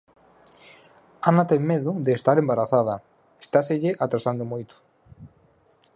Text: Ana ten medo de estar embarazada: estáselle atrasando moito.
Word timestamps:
Ana 1.31 1.43
ten 1.51 1.61
medo 1.71 1.91
de 2.05 2.11
estar 2.19 2.35
embarazada: 2.43 2.95
estáselle 3.43 3.91
atrasando 4.05 4.43
moito. 4.51 4.75